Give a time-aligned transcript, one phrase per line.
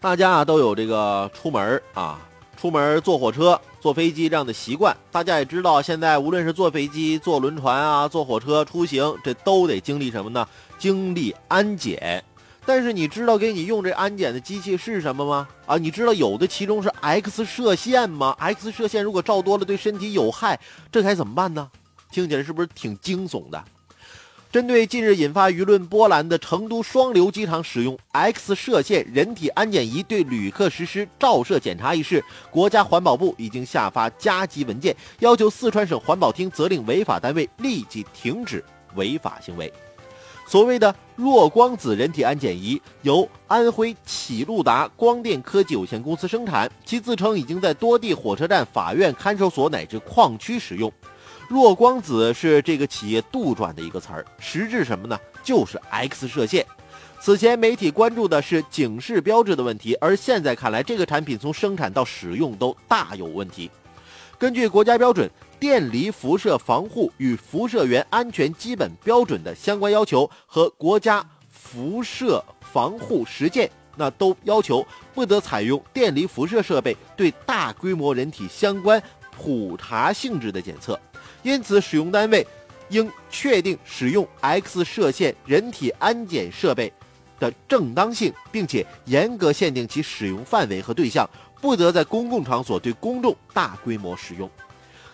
[0.00, 2.20] 大家啊都有这个出门啊，
[2.56, 4.96] 出门坐火车、坐飞机这样的习惯。
[5.10, 10.46] 大家也知道，现在无论是坐飞机、坐轮船啊、坐火车出行，这都得经历什么呢？
[10.78, 12.22] 经历安检。
[12.64, 15.48] 但是你知道给你用这安检的机器是什么吗？
[15.66, 20.60] 啊，你知道有的其中是 X 射线吗？X 射线如果照多了对身体有害，
[20.92, 21.68] 这该怎么办呢？
[22.12, 23.64] 听起来是不是挺惊悚的？
[24.50, 39.70] 针对近日引发舆论波澜的成都双流机场使用 X 射线人体安检仪对旅客实施照射检查一事，国家环保部已经下发加急文件，要求四川省环保厅责令违法单位立即停止违法行为。
[40.46, 50.90] 所谓的弱光子人体安检仪由安徽启路达光电科技有限公司生产，其自称已经在多地火车站、法院、看守所乃至矿区使用。
[51.48, 55.18] 弱光子是这个企业杜撰的一个词儿，实质什么呢？
[55.42, 56.64] 就是 X 射线。
[57.20, 63.70] 此前媒体关注的是警示标志的问题，而现在看来，这个产品从生产到使用都大有问题。
[64.38, 65.26] 根据国家标准
[65.58, 79.02] 《电离辐射防护与辐射源安全基本标准》的相关要求和国家辐射防护实践，那都要求不得采用电离辐射设备对大规模人体相关
[79.34, 80.98] 普查性质的检测。
[81.42, 82.46] 因此，使用单位
[82.88, 86.92] 应确定使用 X 射线人体安检设备
[87.38, 91.28] 的正当性，并且严格限定其使用范围和对象，
[91.60, 94.50] 不得在公共场所对公众大规模使用。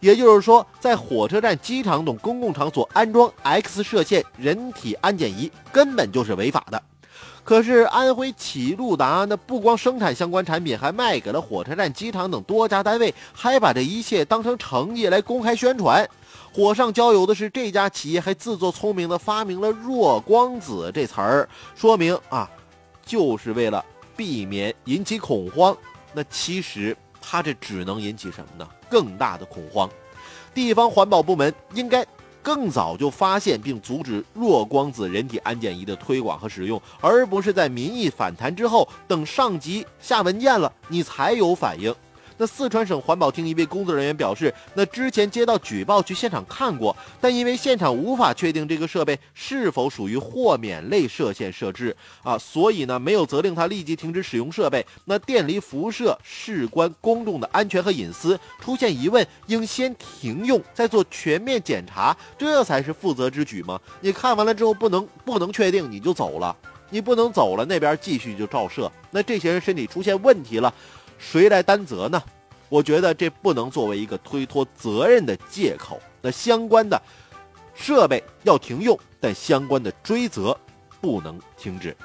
[0.00, 6.82] 也就是说，在火车站、机场等公共场所安装 X 射线人体安检仪，根本就是违法的。
[7.44, 16.08] 可是安徽启路达那不光生产相关产品，还卖给了火车站、机场等多家单位，还把这一切当成成绩来公开宣传。
[16.54, 22.48] 火上浇油的是，这家企业还自作聪明地发明了“弱光子”这词儿，说明啊，
[23.04, 23.84] 就是为了
[24.16, 25.76] 避免引起恐慌。
[26.12, 28.68] 那其实它这只能引起什么呢？
[28.88, 29.90] 更大的恐慌。
[30.54, 32.06] 地方环保部门应该。
[32.42, 41.94] 更早就发现并阻止弱光子人体安检仪的推广和使用，而不是在民意反弹之后，等上级下文件了，你才有反应。
[42.42, 54.84] 那四川省环保厅一位工作人员表示，那之前接到举报去现场看过，但因为现场无法确定这个设备是否属于豁免类射线设置啊，所以呢没有责令他立即停止使用设备。
[55.04, 63.80] 那电离辐射事关公众的安全和隐私，出现疑问应先停用，再做全面检查，这才是负责之举吗？
[64.00, 66.56] 你看完了之后不能不能确定你就走了，
[66.90, 70.74] 你不能走了，那边继续就照射，那这些人身体出现问题了。
[71.22, 72.20] 谁来担责呢？
[72.68, 76.00] 我觉得这不能作为一个推脱责任的借口。
[76.20, 77.00] 那相关的
[77.74, 80.58] 设备要停用，但相关的追责
[81.00, 81.96] 不能停止。